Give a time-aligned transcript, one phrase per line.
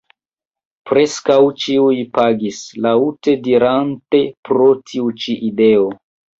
[0.91, 5.89] Preskaŭ ĉiuj pagis, laŭte ridante pro tiu ĉi ideo.